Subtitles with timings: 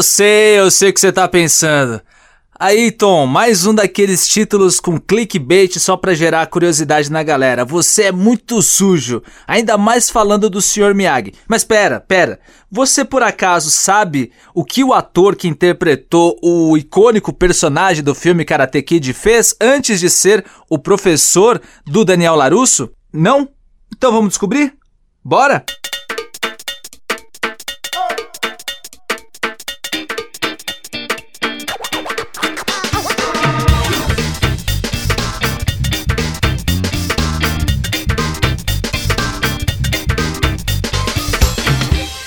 [0.00, 2.00] Eu sei, eu sei o que você tá pensando.
[2.58, 7.66] Aí, Tom, mais um daqueles títulos com clickbait só pra gerar curiosidade na galera.
[7.66, 10.94] Você é muito sujo, ainda mais falando do Sr.
[10.94, 11.34] Miyagi.
[11.46, 12.40] Mas pera, pera.
[12.70, 18.42] Você por acaso sabe o que o ator que interpretou o icônico personagem do filme
[18.42, 22.90] Karate Kid fez antes de ser o professor do Daniel Larusso?
[23.12, 23.46] Não?
[23.94, 24.72] Então vamos descobrir?
[25.22, 25.62] Bora?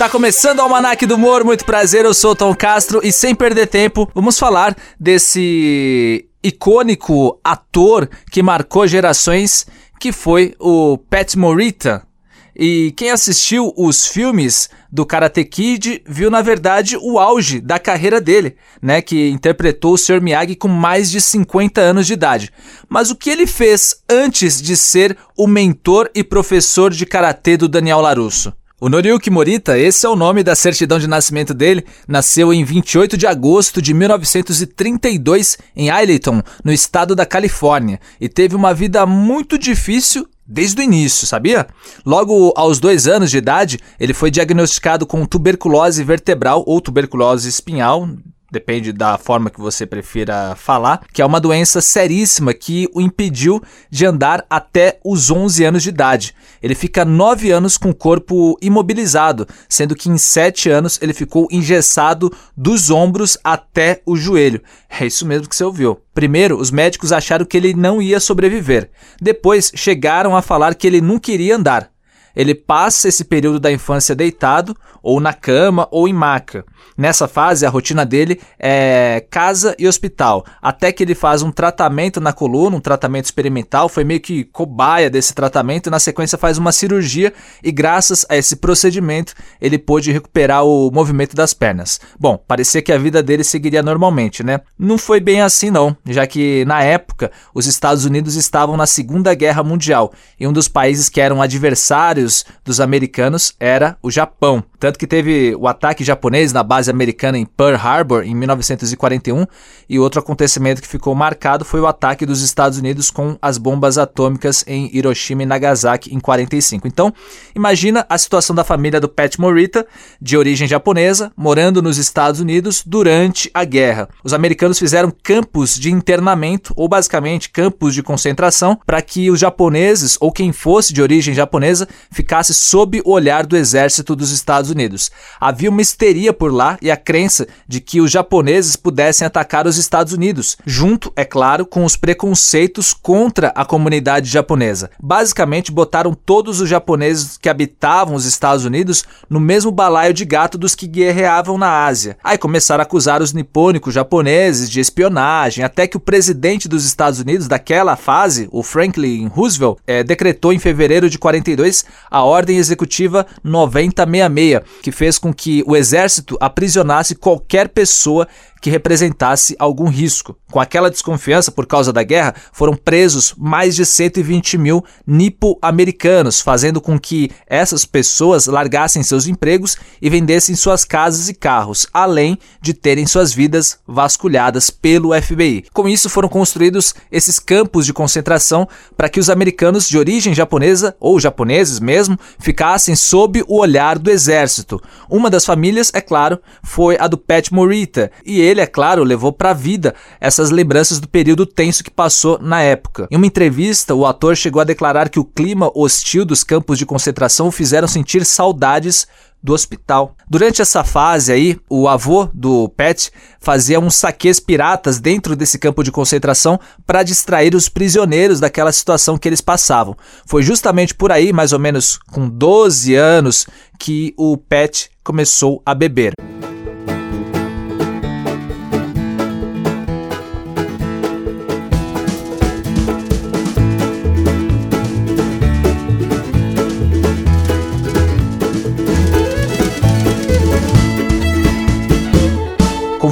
[0.04, 3.34] Tá começando o Almanac do Humor, muito prazer, eu sou o Tom Castro e sem
[3.34, 9.66] perder tempo, vamos falar desse icônico ator que marcou gerações,
[9.98, 12.06] que foi o Pat Morita.
[12.54, 18.20] E quem assistiu os filmes do Karate Kid viu, na verdade, o auge da carreira
[18.20, 19.02] dele, né?
[19.02, 20.20] Que interpretou o Sr.
[20.20, 22.52] Miyagi com mais de 50 anos de idade.
[22.90, 27.70] Mas o que ele fez antes de ser o mentor e professor de karatê do
[27.70, 28.54] Daniel Larusso?
[28.84, 33.16] O Noriyuki Morita, esse é o nome da certidão de nascimento dele, nasceu em 28
[33.16, 39.58] de agosto de 1932 em Ileton, no estado da Califórnia, e teve uma vida muito
[39.58, 41.66] difícil desde o início, sabia?
[42.06, 48.10] Logo aos dois anos de idade, ele foi diagnosticado com tuberculose vertebral ou tuberculose espinhal,
[48.54, 53.60] depende da forma que você prefira falar, que é uma doença seríssima que o impediu
[53.90, 56.36] de andar até os 11 anos de idade.
[56.62, 61.48] Ele fica 9 anos com o corpo imobilizado, sendo que em 7 anos ele ficou
[61.52, 64.62] engessado dos ombros até o joelho.
[64.88, 66.00] É isso mesmo que você ouviu.
[66.14, 68.92] Primeiro, os médicos acharam que ele não ia sobreviver.
[69.20, 71.93] Depois, chegaram a falar que ele não queria andar.
[72.36, 76.66] Ele passa esse período da infância deitado, ou na cama, ou em maca.
[76.98, 82.22] Nessa fase, a rotina dele é casa e hospital, até que ele faz um tratamento
[82.22, 86.58] na coluna, um tratamento experimental, foi meio que cobaia desse tratamento, e na sequência faz
[86.58, 87.34] uma cirurgia,
[87.64, 92.00] e graças a esse procedimento, ele pôde recuperar o movimento das pernas.
[92.20, 94.62] Bom, parecia que a vida dele seguiria normalmente, né?
[94.78, 99.34] Não foi bem assim não, já que na época os Estados Unidos estavam na Segunda
[99.34, 102.23] Guerra Mundial, e um dos países que eram adversários
[102.64, 104.64] dos americanos era o Japão.
[104.80, 109.46] Tanto que teve o ataque japonês na base americana em Pearl Harbor em 1941
[109.90, 113.98] e outro acontecimento que ficou marcado foi o ataque dos Estados Unidos com as bombas
[113.98, 116.88] atômicas em Hiroshima e Nagasaki em 45.
[116.88, 117.14] Então,
[117.56, 119.86] imagina a situação da família do Pat Morita,
[120.22, 124.10] de origem japonesa, morando nos Estados Unidos durante a guerra.
[124.24, 130.18] Os americanos fizeram campos de internamento ou basicamente campos de concentração para que os japoneses
[130.20, 135.12] ou quem fosse de origem japonesa ficasse sob o olhar do exército dos Estados Unidos.
[135.40, 139.78] Havia uma histeria por lá e a crença de que os japoneses pudessem atacar os
[139.78, 144.90] Estados Unidos, junto, é claro, com os preconceitos contra a comunidade japonesa.
[145.02, 150.58] Basicamente, botaram todos os japoneses que habitavam os Estados Unidos no mesmo balaio de gato
[150.58, 152.18] dos que guerreavam na Ásia.
[152.24, 157.20] Aí começaram a acusar os nipônicos japoneses de espionagem, até que o presidente dos Estados
[157.20, 163.26] Unidos daquela fase, o Franklin Roosevelt, é, decretou em fevereiro de 42 a Ordem Executiva
[163.44, 168.28] 9066, que fez com que o exército aprisionasse qualquer pessoa
[168.64, 170.38] que representasse algum risco.
[170.50, 176.80] Com aquela desconfiança por causa da guerra, foram presos mais de 120 mil nipo-americanos, fazendo
[176.80, 182.74] com que essas pessoas largassem seus empregos e vendessem suas casas e carros, além de
[182.74, 185.66] terem suas vidas vasculhadas pelo FBI.
[185.74, 190.96] Com isso, foram construídos esses campos de concentração para que os americanos de origem japonesa,
[191.02, 194.82] ou japoneses mesmo, ficassem sob o olhar do exército.
[195.10, 199.04] Uma das famílias, é claro, foi a do Pat Morita, e ele ele, é claro,
[199.04, 203.08] levou para vida essas lembranças do período tenso que passou na época.
[203.12, 206.86] Em uma entrevista, o ator chegou a declarar que o clima hostil dos campos de
[206.86, 209.08] concentração o fizeram sentir saudades
[209.44, 210.16] do hospital.
[210.30, 213.12] Durante essa fase aí, o avô do Pet
[213.42, 216.58] fazia uns saques piratas dentro desse campo de concentração
[216.88, 219.98] para distrair os prisioneiros daquela situação que eles passavam.
[220.26, 223.46] Foi justamente por aí, mais ou menos com 12 anos,
[223.78, 226.14] que o Pet começou a beber.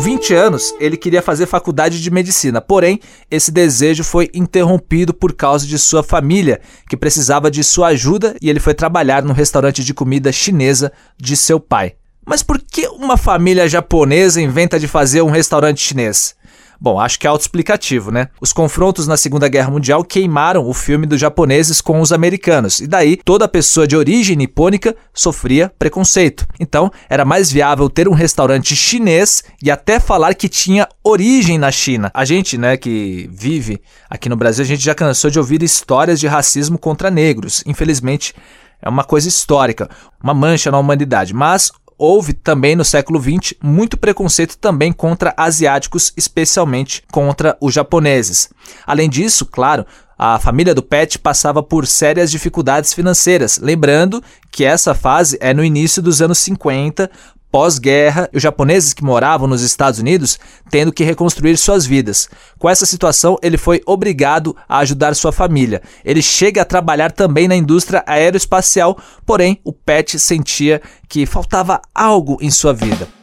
[0.01, 2.99] 20 anos, ele queria fazer faculdade de medicina, porém,
[3.29, 6.59] esse desejo foi interrompido por causa de sua família,
[6.89, 11.37] que precisava de sua ajuda e ele foi trabalhar no restaurante de comida chinesa de
[11.37, 11.93] seu pai.
[12.25, 16.35] Mas por que uma família japonesa inventa de fazer um restaurante chinês?
[16.83, 18.29] Bom, acho que é autoexplicativo, né?
[18.41, 22.87] Os confrontos na Segunda Guerra Mundial queimaram o filme dos japoneses com os americanos, e
[22.87, 26.47] daí toda pessoa de origem nipônica sofria preconceito.
[26.59, 31.69] Então, era mais viável ter um restaurante chinês e até falar que tinha origem na
[31.69, 32.09] China.
[32.15, 33.79] A gente, né, que vive
[34.09, 37.63] aqui no Brasil, a gente já cansou de ouvir histórias de racismo contra negros.
[37.67, 38.33] Infelizmente,
[38.81, 39.87] é uma coisa histórica,
[40.21, 41.31] uma mancha na humanidade.
[41.31, 48.49] Mas houve também no século XX muito preconceito também contra asiáticos, especialmente contra os japoneses.
[48.87, 49.85] Além disso, claro,
[50.17, 55.63] a família do Pet passava por sérias dificuldades financeiras, lembrando que essa fase é no
[55.63, 57.09] início dos anos 50,
[57.51, 60.39] pós-guerra, os japoneses que moravam nos Estados Unidos
[60.69, 62.29] tendo que reconstruir suas vidas.
[62.57, 65.81] Com essa situação, ele foi obrigado a ajudar sua família.
[66.05, 72.37] Ele chega a trabalhar também na indústria aeroespacial, porém, o Pet sentia que faltava algo
[72.41, 73.20] em sua vida.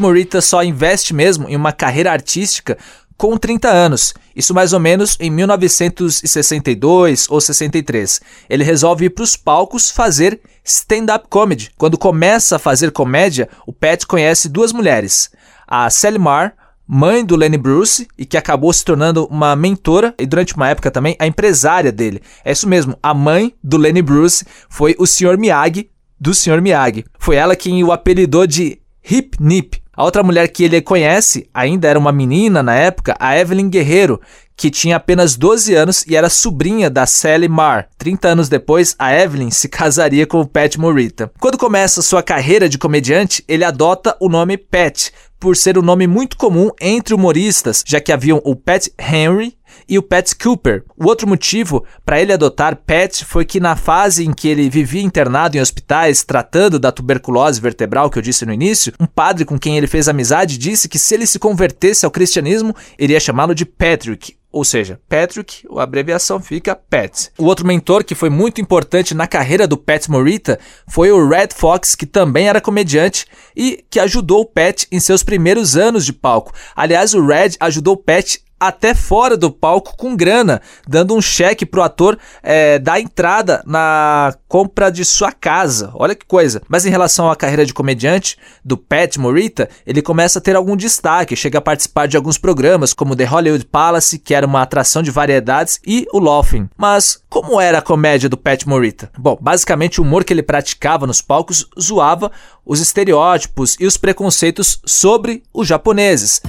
[0.00, 2.76] Morita só investe mesmo em uma carreira artística
[3.16, 8.20] com 30 anos, isso mais ou menos em 1962 ou 63.
[8.48, 11.70] Ele resolve ir para os palcos fazer stand-up comedy.
[11.76, 15.30] Quando começa a fazer comédia, o Pat conhece duas mulheres,
[15.68, 16.54] a Sally Marr,
[16.88, 20.90] mãe do Lenny Bruce e que acabou se tornando uma mentora e durante uma época
[20.90, 22.22] também a empresária dele.
[22.42, 25.36] É isso mesmo, a mãe do Lenny Bruce foi o Sr.
[25.38, 26.60] Miyagi do Sr.
[26.60, 27.04] Miyagi.
[27.18, 29.82] Foi ela quem o apelidou de Hip Nip.
[30.00, 34.18] A outra mulher que ele conhece ainda era uma menina na época, a Evelyn Guerreiro,
[34.56, 37.86] que tinha apenas 12 anos e era sobrinha da Sally Marr.
[37.98, 41.30] 30 anos depois, a Evelyn se casaria com o Pat Morita.
[41.38, 46.06] Quando começa sua carreira de comediante, ele adota o nome Pat, por ser um nome
[46.06, 49.54] muito comum entre humoristas, já que haviam o Pat Henry
[49.90, 50.84] e o Pat Cooper.
[50.96, 55.02] O outro motivo para ele adotar Pat foi que na fase em que ele vivia
[55.02, 59.58] internado em hospitais tratando da tuberculose vertebral que eu disse no início, um padre com
[59.58, 63.66] quem ele fez amizade disse que se ele se convertesse ao cristianismo, iria chamá-lo de
[63.66, 67.28] Patrick, ou seja, Patrick, a abreviação fica Pat.
[67.38, 70.58] O outro mentor que foi muito importante na carreira do Pat Morita
[70.88, 73.26] foi o Red Fox, que também era comediante
[73.56, 76.52] e que ajudou o Pat em seus primeiros anos de palco.
[76.74, 81.64] Aliás, o Red ajudou o Pat até fora do palco com grana, dando um cheque
[81.64, 85.90] pro ator é, dar entrada na compra de sua casa.
[85.94, 86.60] Olha que coisa.
[86.68, 90.76] Mas em relação à carreira de comediante do Pat Morita, ele começa a ter algum
[90.76, 95.02] destaque, chega a participar de alguns programas, como The Hollywood Palace, que era uma atração
[95.02, 96.68] de variedades, e o Laughing.
[96.76, 99.10] Mas como era a comédia do Pat Morita?
[99.16, 102.30] Bom, basicamente o humor que ele praticava nos palcos zoava
[102.66, 106.40] os estereótipos e os preconceitos sobre os japoneses.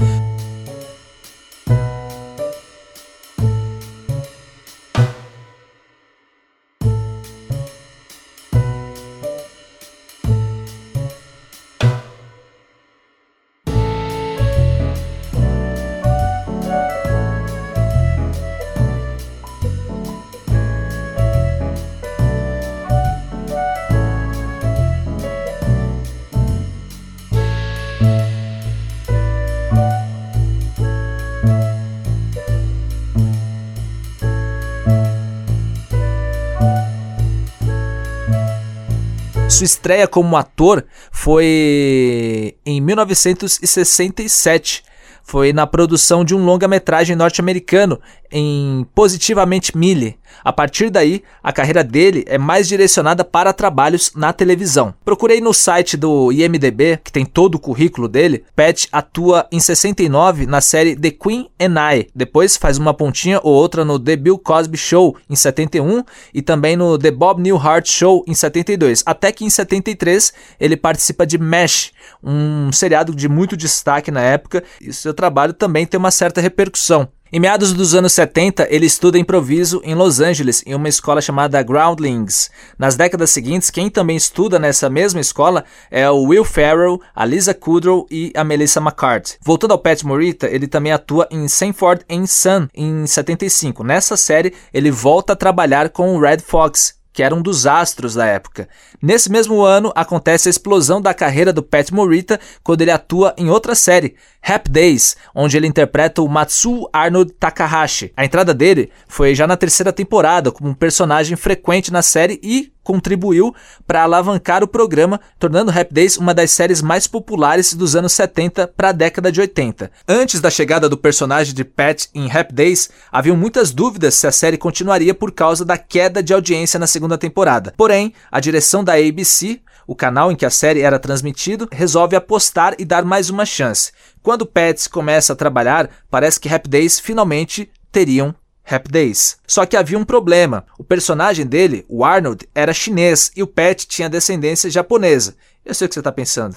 [39.61, 44.83] Sua estreia como ator foi em 1967.
[45.23, 48.01] Foi na produção de um longa-metragem norte-americano
[48.31, 50.15] em Positivamente Millie.
[50.43, 54.93] A partir daí, a carreira dele é mais direcionada para trabalhos na televisão.
[55.03, 58.43] Procurei no site do IMDB, que tem todo o currículo dele.
[58.55, 62.07] Pat atua em 69 na série The Queen and I.
[62.15, 66.75] Depois faz uma pontinha ou outra no The Bill Cosby Show em 71 e também
[66.75, 69.03] no The Bob Newhart Show em 72.
[69.05, 71.91] Até que em 73 ele participa de MASH,
[72.23, 77.09] um seriado de muito destaque na época, e seu trabalho também tem uma certa repercussão.
[77.33, 81.63] Em meados dos anos 70, ele estuda improviso em Los Angeles, em uma escola chamada
[81.63, 82.51] Groundlings.
[82.77, 87.53] Nas décadas seguintes, quem também estuda nessa mesma escola é o Will Ferrell, a Lisa
[87.53, 89.37] Kudrow e a Melissa McCarthy.
[89.41, 93.81] Voltando ao Pat Morita, ele também atua em Sanford and Son em 75.
[93.81, 98.15] Nessa série, ele volta a trabalhar com o Red Fox, que era um dos astros
[98.15, 98.67] da época.
[99.01, 103.49] Nesse mesmo ano, acontece a explosão da carreira do Pat Morita quando ele atua em
[103.49, 108.11] outra série, Happy Days, onde ele interpreta o Matsu Arnold Takahashi.
[108.17, 112.71] A entrada dele foi já na terceira temporada, como um personagem frequente na série e
[112.83, 113.53] contribuiu
[113.85, 118.67] para alavancar o programa, tornando Happy Days uma das séries mais populares dos anos 70
[118.67, 119.91] para a década de 80.
[120.07, 124.31] Antes da chegada do personagem de Pat em Happy Days, haviam muitas dúvidas se a
[124.31, 127.73] série continuaria por causa da queda de audiência na segunda temporada.
[127.77, 132.73] Porém, a direção da ABC o canal em que a série era transmitido, resolve apostar
[132.79, 133.91] e dar mais uma chance.
[134.23, 138.33] Quando Pets começa a trabalhar, parece que Happy Days finalmente teriam
[138.65, 139.37] Happy Days.
[139.45, 140.65] Só que havia um problema.
[140.79, 145.35] O personagem dele, o Arnold, era chinês e o Pet tinha descendência japonesa.
[145.65, 146.55] Eu sei o que você está pensando.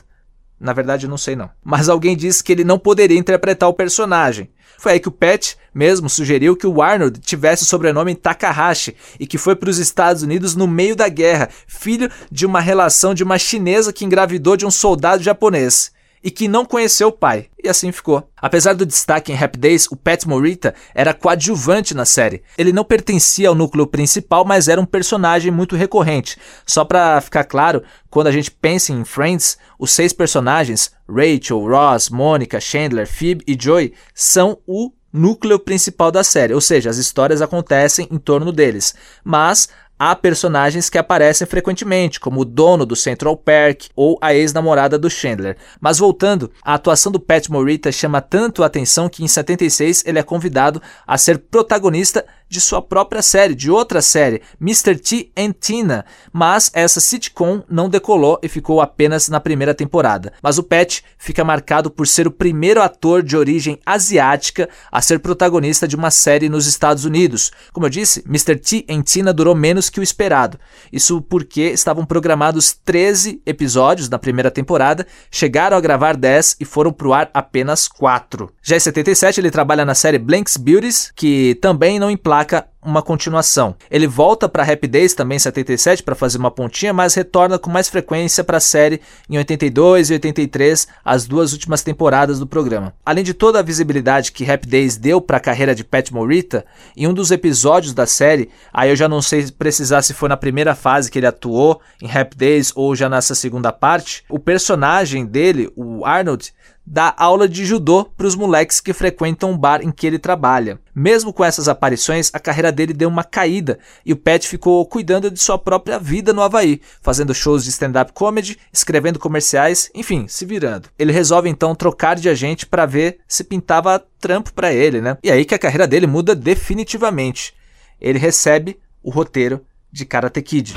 [0.60, 1.50] Na verdade, eu não sei não.
[1.64, 4.48] Mas alguém disse que ele não poderia interpretar o personagem.
[4.84, 9.26] Foi aí que o Pat mesmo sugeriu que o Arnold tivesse o sobrenome Takahashi e
[9.26, 13.24] que foi para os Estados Unidos no meio da guerra, filho de uma relação de
[13.24, 15.90] uma chinesa que engravidou de um soldado japonês
[16.24, 18.26] e que não conheceu o pai, e assim ficou.
[18.40, 22.42] Apesar do destaque em Happy Days, o Pat Morita era coadjuvante na série.
[22.56, 26.38] Ele não pertencia ao núcleo principal, mas era um personagem muito recorrente.
[26.64, 32.08] Só para ficar claro, quando a gente pensa em Friends, os seis personagens, Rachel, Ross,
[32.08, 37.40] Monica, Chandler, Phoebe e Joey, são o núcleo principal da série, ou seja, as histórias
[37.40, 38.94] acontecem em torno deles.
[39.22, 39.68] Mas
[40.10, 45.08] há personagens que aparecem frequentemente, como o dono do Central Park ou a ex-namorada do
[45.08, 45.56] Chandler.
[45.80, 50.18] Mas voltando, a atuação do Pat Morita chama tanto a atenção que em 76 ele
[50.18, 54.96] é convidado a ser protagonista de sua própria série, de outra série, Mr.
[54.96, 60.32] T and Tina, mas essa sitcom não decolou e ficou apenas na primeira temporada.
[60.42, 65.18] Mas o Pat fica marcado por ser o primeiro ator de origem asiática a ser
[65.18, 67.50] protagonista de uma série nos Estados Unidos.
[67.72, 68.56] Como eu disse, Mr.
[68.56, 70.58] T and Tina durou menos que o esperado.
[70.92, 76.92] Isso porque estavam programados 13 episódios na primeira temporada, chegaram a gravar 10 e foram
[76.92, 78.52] pro ar apenas 4.
[78.62, 83.02] Já em 77 ele trabalha na série Blanks Beauties, que também não implaca placa uma
[83.02, 83.74] continuação.
[83.90, 87.88] Ele volta para Days também em 77 para fazer uma pontinha, mas retorna com mais
[87.88, 92.94] frequência para a série em 82 e 83, as duas últimas temporadas do programa.
[93.04, 96.64] Além de toda a visibilidade que Days deu para a carreira de Pat Morita,
[96.96, 100.36] em um dos episódios da série, aí eu já não sei precisar se foi na
[100.36, 105.70] primeira fase que ele atuou em Days ou já nessa segunda parte, o personagem dele,
[105.74, 106.52] o Arnold,
[106.86, 110.78] dá aula de judô para os moleques que frequentam o bar em que ele trabalha.
[110.94, 115.30] Mesmo com essas aparições, a carreira dele deu uma caída e o Pat ficou cuidando
[115.30, 120.44] de sua própria vida no Havaí, fazendo shows de stand-up comedy, escrevendo comerciais, enfim, se
[120.44, 120.88] virando.
[120.98, 125.16] Ele resolve então trocar de agente para ver se pintava trampo para ele, né?
[125.22, 127.54] E aí que a carreira dele muda definitivamente.
[128.00, 130.74] Ele recebe o roteiro de Karate Kid.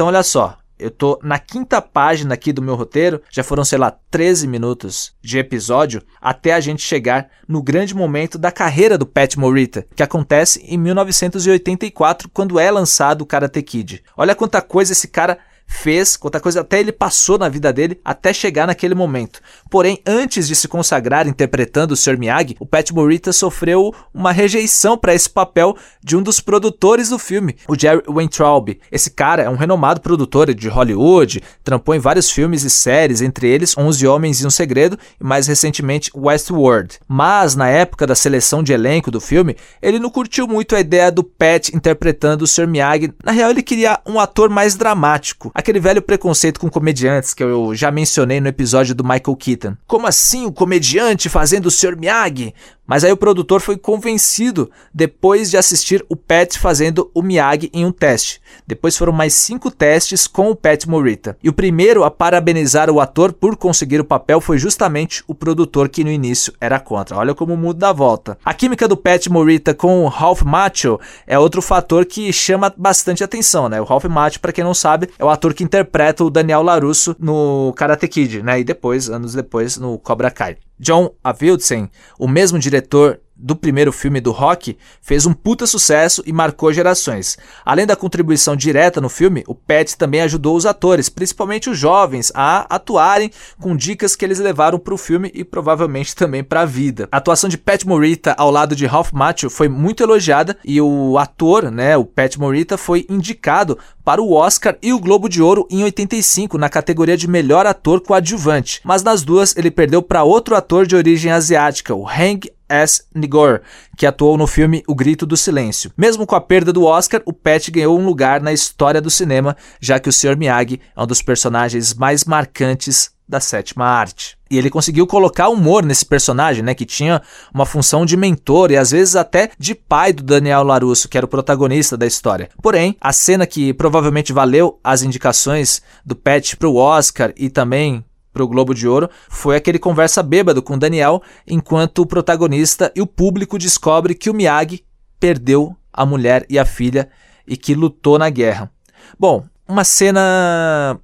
[0.00, 3.76] Então, olha só, eu tô na quinta página aqui do meu roteiro, já foram, sei
[3.76, 9.04] lá, 13 minutos de episódio até a gente chegar no grande momento da carreira do
[9.04, 14.02] Pat Morita, que acontece em 1984, quando é lançado o Karate Kid.
[14.16, 15.36] Olha quanta coisa esse cara
[15.70, 19.40] fez, quanta coisa até ele passou na vida dele até chegar naquele momento.
[19.70, 22.18] Porém, antes de se consagrar interpretando o Sr.
[22.18, 27.18] Miyagi, o Pat Morita sofreu uma rejeição para esse papel de um dos produtores do
[27.18, 28.78] filme, o Jerry Weintraub.
[28.90, 33.48] Esse cara é um renomado produtor de Hollywood, trampou em vários filmes e séries, entre
[33.48, 36.98] eles Onze Homens e um Segredo e mais recentemente Westworld.
[37.06, 41.12] Mas na época da seleção de elenco do filme, ele não curtiu muito a ideia
[41.12, 42.66] do Pat interpretando o Sr.
[42.66, 43.14] Miyagi.
[43.24, 47.74] Na real, ele queria um ator mais dramático Aquele velho preconceito com comediantes que eu
[47.74, 49.76] já mencionei no episódio do Michael Keaton.
[49.86, 51.98] Como assim o comediante fazendo o Sr.
[51.98, 52.54] Miyagi?
[52.90, 57.86] Mas aí o produtor foi convencido depois de assistir o Pat fazendo o Miyagi em
[57.86, 58.42] um teste.
[58.66, 61.36] Depois foram mais cinco testes com o Pat Morita.
[61.40, 65.88] E o primeiro a parabenizar o ator por conseguir o papel foi justamente o produtor
[65.88, 67.16] que no início era contra.
[67.16, 68.36] Olha como muda a volta.
[68.44, 73.22] A química do Pat Morita com o Ralph Macchio é outro fator que chama bastante
[73.22, 73.80] atenção, né?
[73.80, 77.14] O Ralph Macchio, para quem não sabe, é o ator que interpreta o Daniel LaRusso
[77.20, 78.58] no Karate Kid, né?
[78.58, 80.56] E depois, anos depois, no Cobra Kai.
[80.80, 86.32] John Avildsen, o mesmo diretor do primeiro filme do Rock, fez um puta sucesso e
[86.32, 87.38] marcou gerações.
[87.64, 92.30] Além da contribuição direta no filme, o Pat também ajudou os atores, principalmente os jovens,
[92.34, 93.30] a atuarem
[93.60, 97.08] com dicas que eles levaram para o filme e provavelmente também para a vida.
[97.10, 101.18] A atuação de Pat Morita ao lado de Ralph Macchio foi muito elogiada e o
[101.18, 105.66] ator, né, o Pat Morita, foi indicado para o Oscar e o Globo de Ouro
[105.70, 108.80] em 85 na categoria de melhor ator coadjuvante.
[108.84, 113.02] Mas nas duas ele perdeu para outro ator de origem asiática, o Hang S.
[113.14, 113.60] Nigor,
[113.96, 115.92] que atuou no filme O Grito do Silêncio.
[115.98, 119.56] Mesmo com a perda do Oscar, o Pat ganhou um lugar na história do cinema,
[119.80, 120.36] já que o Sr.
[120.36, 124.36] Miyagi é um dos personagens mais marcantes da sétima arte.
[124.50, 127.22] E ele conseguiu colocar humor nesse personagem, né, que tinha
[127.54, 131.24] uma função de mentor e às vezes até de pai do Daniel LaRusso, que era
[131.24, 132.48] o protagonista da história.
[132.60, 138.04] Porém, a cena que provavelmente valeu as indicações do Pat para o Oscar e também
[138.32, 143.00] para o Globo de Ouro foi aquele conversa bêbado com Daniel, enquanto o protagonista e
[143.00, 144.84] o público descobre que o Miyagi
[145.18, 147.08] perdeu a mulher e a filha
[147.46, 148.70] e que lutou na guerra.
[149.18, 150.98] Bom, uma cena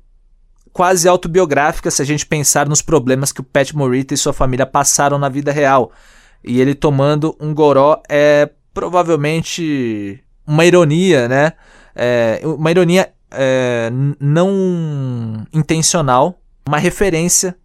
[0.73, 4.67] quase autobiográfica se a gente pensar nos problemas que o Pat Morita e sua família
[4.67, 5.91] passaram na vida real.
[6.45, 11.53] E ele tomando um goró é provavelmente uma ironia, né?
[11.95, 13.91] É, uma ironia é,
[14.21, 17.57] não intencional, uma referência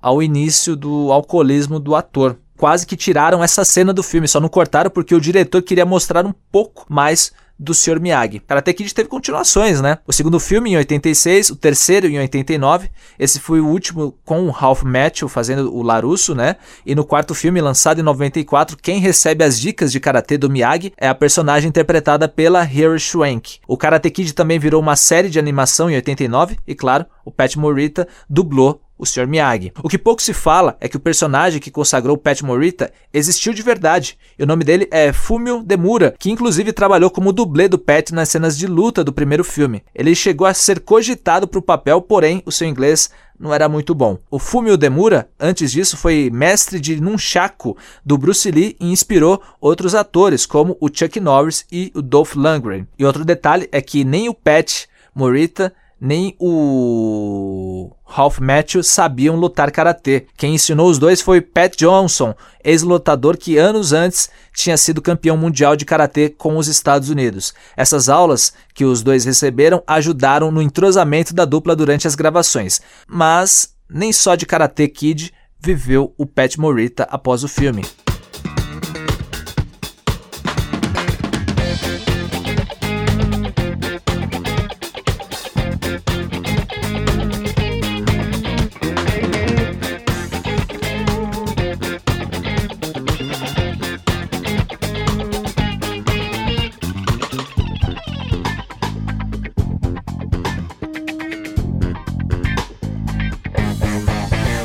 [0.00, 2.38] ao início do alcoolismo do ator.
[2.56, 6.24] Quase que tiraram essa cena do filme, só não cortaram porque o diretor queria mostrar
[6.24, 8.00] um pouco mais do Sr.
[8.00, 8.40] Miyagi.
[8.40, 9.98] Karate Kid teve continuações, né?
[10.06, 12.90] O segundo filme em 86, o terceiro em 89.
[13.18, 16.56] Esse foi o último com o Ralph Macchio fazendo o Larusso, né?
[16.84, 20.92] E no quarto filme, lançado em 94, quem recebe as dicas de karatê do Miyagi
[20.96, 23.58] é a personagem interpretada pela Hilary Swank.
[23.66, 27.56] O Karate Kid também virou uma série de animação em 89 e, claro, o Pat
[27.56, 29.26] Morita dublou o Sr.
[29.26, 29.72] Miyagi.
[29.82, 33.62] O que pouco se fala é que o personagem que consagrou Pat Morita existiu de
[33.62, 38.10] verdade, e o nome dele é Fumio Demura, que inclusive trabalhou como dublê do Pat
[38.10, 39.82] nas cenas de luta do primeiro filme.
[39.94, 43.94] Ele chegou a ser cogitado para o papel, porém o seu inglês não era muito
[43.94, 44.18] bom.
[44.30, 49.94] O Fumio Demura, antes disso, foi mestre de nunchaku do Bruce Lee e inspirou outros
[49.94, 52.86] atores como o Chuck Norris e o Dolph Lundgren.
[52.98, 55.72] E outro detalhe é que nem o Pat Morita
[56.04, 60.26] nem o Ralph Matthews sabiam lutar karatê.
[60.36, 65.74] Quem ensinou os dois foi Pat Johnson, ex-lutador que anos antes tinha sido campeão mundial
[65.74, 67.54] de karatê com os Estados Unidos.
[67.74, 72.82] Essas aulas que os dois receberam ajudaram no entrosamento da dupla durante as gravações.
[73.08, 77.82] Mas nem só de Karate Kid viveu o Pat Morita após o filme.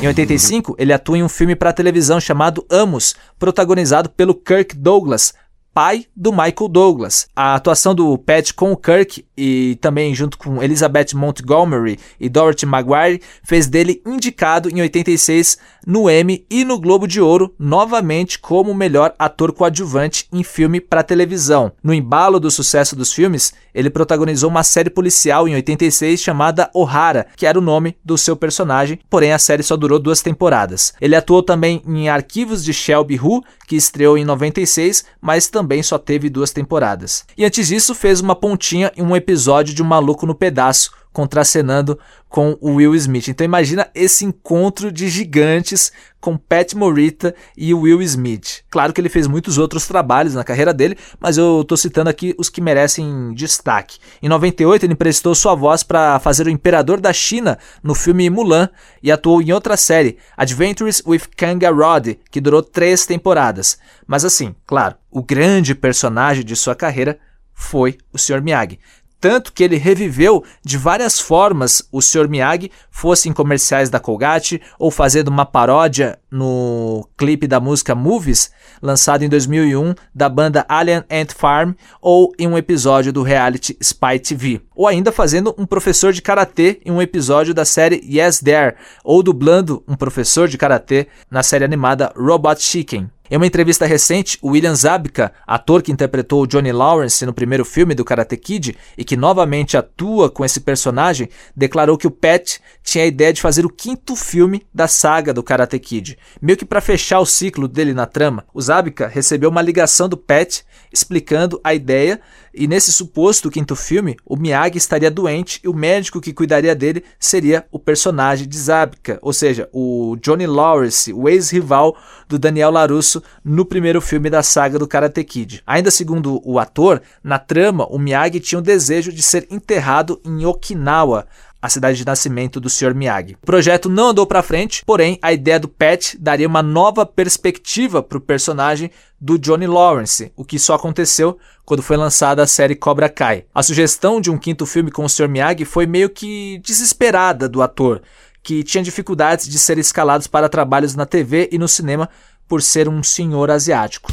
[0.02, 5.34] Em 85, ele atua em um filme para televisão chamado Amos, protagonizado pelo Kirk Douglas,
[5.80, 7.26] pai do Michael Douglas.
[7.34, 12.66] A atuação do Pat com o Kirk e também junto com Elizabeth Montgomery e Dorothy
[12.66, 18.74] Maguire fez dele indicado em 86 no Emmy e no Globo de Ouro novamente como
[18.74, 21.72] melhor ator coadjuvante em filme para televisão.
[21.82, 27.26] No embalo do sucesso dos filmes, ele protagonizou uma série policial em 86 chamada O'Hara,
[27.34, 30.92] que era o nome do seu personagem, porém a série só durou duas temporadas.
[31.00, 35.98] Ele atuou também em Arquivos de Shelby Who, que estreou em 96, mas também só
[35.98, 37.24] teve duas temporadas.
[37.36, 41.98] E antes disso, fez uma pontinha em um episódio de Um Maluco no Pedaço, contracenando
[42.28, 43.28] com o Will Smith.
[43.28, 48.62] Então imagina esse encontro de gigantes com Pat Morita e Will Smith.
[48.70, 52.34] Claro que ele fez muitos outros trabalhos na carreira dele, mas eu estou citando aqui
[52.38, 53.98] os que merecem destaque.
[54.22, 58.68] Em 98 ele emprestou sua voz para fazer o Imperador da China no filme Mulan
[59.02, 63.78] e atuou em outra série, Adventures with Kanga Rod, que durou três temporadas.
[64.06, 67.18] Mas assim, claro, o grande personagem de sua carreira
[67.52, 68.40] foi o Sr.
[68.40, 68.78] Miyagi
[69.20, 72.28] tanto que ele reviveu de várias formas o Sr.
[72.28, 78.50] Miyagi, fosse em comerciais da Colgate ou fazendo uma paródia no clipe da música Movies,
[78.80, 84.18] lançado em 2001 da banda Alien Ant Farm, ou em um episódio do reality Spy
[84.18, 88.76] TV, ou ainda fazendo um professor de karatê em um episódio da série Yes There,
[89.04, 93.10] ou dublando um professor de karatê na série animada Robot Chicken.
[93.32, 98.04] Em uma entrevista recente, William Zabka, ator que interpretou Johnny Lawrence no primeiro filme do
[98.04, 103.06] Karate Kid e que novamente atua com esse personagem, declarou que o Pat tinha a
[103.06, 107.20] ideia de fazer o quinto filme da saga do Karate Kid, meio que para fechar
[107.20, 108.44] o ciclo dele na trama.
[108.52, 110.62] O Zabka recebeu uma ligação do Pat
[110.92, 112.20] explicando a ideia
[112.52, 117.04] e nesse suposto quinto filme, o Miyagi estaria doente e o médico que cuidaria dele
[117.16, 121.96] seria o personagem de Zabka, ou seja, o Johnny Lawrence, o ex-rival
[122.28, 125.62] do Daniel LaRusso no primeiro filme da saga do Karate Kid.
[125.66, 130.44] Ainda segundo o ator, na trama, o Miyagi tinha o desejo de ser enterrado em
[130.44, 131.26] Okinawa,
[131.62, 132.94] a cidade de nascimento do Sr.
[132.94, 133.36] Miyagi.
[133.42, 138.02] O projeto não andou para frente, porém a ideia do Pat daria uma nova perspectiva
[138.02, 142.74] para o personagem do Johnny Lawrence, o que só aconteceu quando foi lançada a série
[142.74, 143.44] Cobra Kai.
[143.54, 145.28] A sugestão de um quinto filme com o Sr.
[145.28, 148.00] Miyagi foi meio que desesperada do ator,
[148.42, 152.08] que tinha dificuldades de ser escalado para trabalhos na TV e no cinema
[152.50, 154.12] por ser um senhor asiático.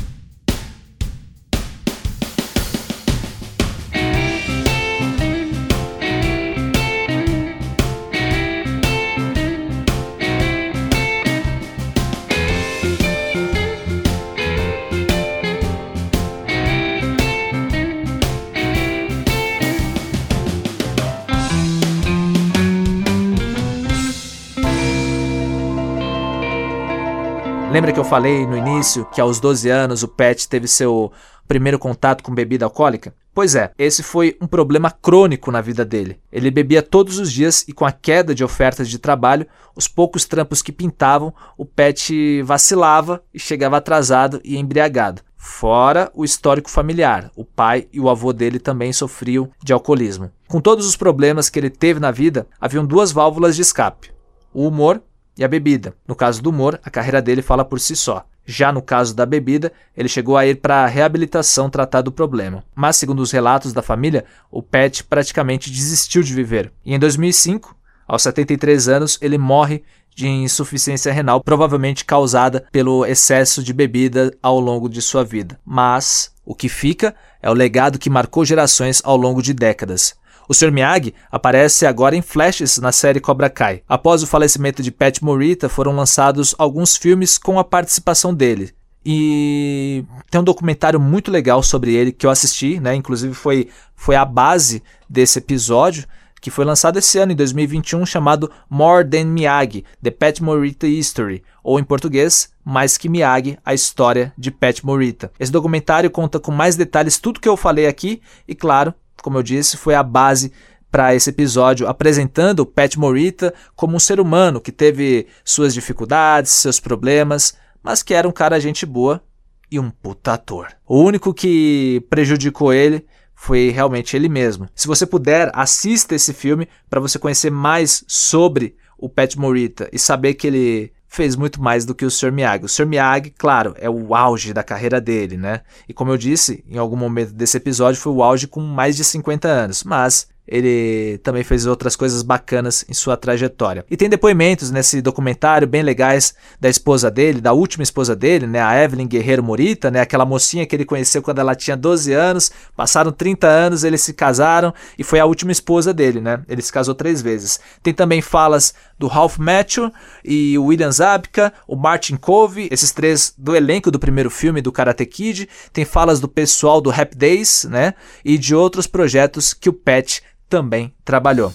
[27.70, 31.12] Lembra que eu falei no início que aos 12 anos o Pat teve seu
[31.48, 33.14] primeiro contato com bebida alcoólica?
[33.34, 36.18] Pois é, esse foi um problema crônico na vida dele.
[36.32, 40.24] Ele bebia todos os dias e com a queda de ofertas de trabalho, os poucos
[40.26, 42.10] trampos que pintavam, o Pat
[42.44, 45.22] vacilava e chegava atrasado e embriagado.
[45.36, 50.32] Fora o histórico familiar, o pai e o avô dele também sofriam de alcoolismo.
[50.48, 54.12] Com todos os problemas que ele teve na vida, haviam duas válvulas de escape:
[54.54, 55.02] o humor
[55.38, 55.94] e a bebida.
[56.08, 58.26] No caso do humor, a carreira dele fala por si só.
[58.46, 62.64] Já no caso da bebida, ele chegou a ir para a reabilitação tratar do problema.
[62.74, 66.72] Mas, segundo os relatos da família, o Pat praticamente desistiu de viver.
[66.86, 67.76] E em 2005,
[68.08, 69.84] aos 73 anos, ele morre
[70.16, 75.60] de insuficiência renal, provavelmente causada pelo excesso de bebida ao longo de sua vida.
[75.64, 80.16] Mas o que fica é o legado que marcou gerações ao longo de décadas.
[80.48, 80.72] O Sr.
[80.72, 83.82] Miyagi aparece agora em flashes na série Cobra Kai.
[83.88, 88.72] Após o falecimento de Pat Morita, foram lançados alguns filmes com a participação dele.
[89.06, 92.96] E tem um documentário muito legal sobre ele que eu assisti, né?
[92.96, 96.06] Inclusive foi, foi a base desse episódio,
[96.42, 101.44] que foi lançado esse ano, em 2021, chamado More Than Miyagi, The Pat Morita History,
[101.64, 105.32] ou em português, Mais que Miyagi, a história de Pat Morita.
[105.40, 108.94] Esse documentário conta com mais detalhes tudo que eu falei aqui e, claro,
[109.28, 110.54] como eu disse, foi a base
[110.90, 116.54] para esse episódio, apresentando o Pat Morita como um ser humano que teve suas dificuldades,
[116.54, 119.22] seus problemas, mas que era um cara gente boa
[119.70, 120.70] e um puta ator.
[120.88, 124.70] O único que prejudicou ele foi realmente ele mesmo.
[124.74, 130.00] Se você puder, assista esse filme para você conhecer mais sobre o Pat Morita e
[130.00, 132.32] saber que ele fez muito mais do que o Sr.
[132.32, 132.66] Miyagi.
[132.66, 132.86] O Sr.
[132.86, 135.62] Miyagi, claro, é o auge da carreira dele, né?
[135.88, 139.04] E como eu disse, em algum momento desse episódio foi o auge com mais de
[139.04, 143.86] 50 anos, mas ele também fez outras coisas bacanas em sua trajetória.
[143.90, 148.62] E tem depoimentos nesse documentário bem legais da esposa dele, da última esposa dele, né,
[148.62, 152.52] a Evelyn Guerreiro Morita, né, aquela mocinha que ele conheceu quando ela tinha 12 anos,
[152.76, 156.42] passaram 30 anos, eles se casaram e foi a última esposa dele, né?
[156.48, 157.60] Ele se casou três vezes.
[157.84, 159.92] Tem também falas do Ralph Macchio
[160.24, 164.72] e o William Zabka, o Martin Cove, esses três do elenco do primeiro filme do
[164.72, 165.50] Karate Kid.
[165.72, 167.94] Tem falas do pessoal do Rap Days, né?
[168.24, 171.54] E de outros projetos que o Pat também trabalhou.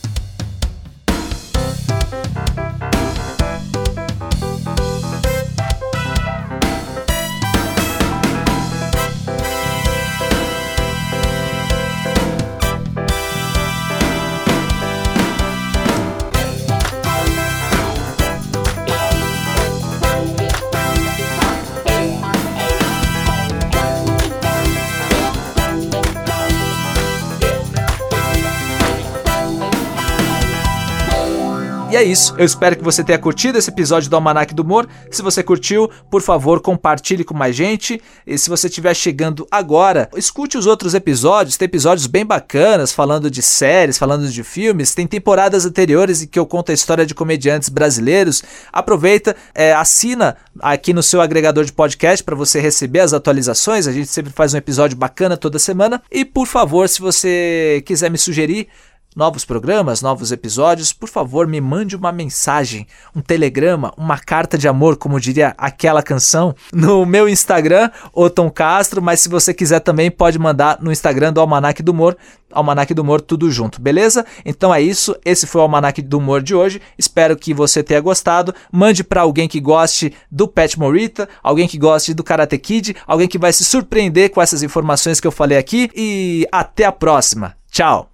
[32.03, 32.35] É isso.
[32.37, 34.88] Eu espero que você tenha curtido esse episódio do Almanac do Humor.
[35.11, 38.03] Se você curtiu, por favor, compartilhe com mais gente.
[38.27, 41.57] E se você estiver chegando agora, escute os outros episódios.
[41.57, 44.95] Tem episódios bem bacanas, falando de séries, falando de filmes.
[44.95, 48.43] Tem temporadas anteriores em que eu conto a história de comediantes brasileiros.
[48.73, 53.87] Aproveita, é, assina aqui no seu agregador de podcast para você receber as atualizações.
[53.87, 56.03] A gente sempre faz um episódio bacana toda semana.
[56.11, 58.69] E por favor, se você quiser me sugerir
[59.14, 64.66] novos programas, novos episódios, por favor, me mande uma mensagem, um telegrama, uma carta de
[64.66, 70.11] amor, como diria aquela canção, no meu Instagram, Otom Castro, mas se você quiser também
[70.11, 72.16] pode mandar no Instagram do Almanac do Humor,
[72.53, 74.25] Almanac do Humor tudo junto, beleza?
[74.44, 76.81] Então é isso, esse foi o Almanac do Humor de hoje.
[76.98, 78.55] Espero que você tenha gostado.
[78.70, 83.27] Mande para alguém que goste do Pet Morita, alguém que goste do Karate Kid, alguém
[83.27, 87.57] que vai se surpreender com essas informações que eu falei aqui e até a próxima.
[87.70, 88.11] Tchau.